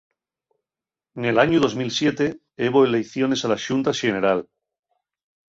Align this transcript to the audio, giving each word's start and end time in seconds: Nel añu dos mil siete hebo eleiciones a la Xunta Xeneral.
Nel 1.21 1.37
añu 1.43 1.57
dos 1.61 1.75
mil 1.79 1.91
siete 1.99 2.25
hebo 2.63 2.79
eleiciones 2.87 3.41
a 3.45 3.49
la 3.51 3.61
Xunta 3.65 3.91
Xeneral. 4.01 4.39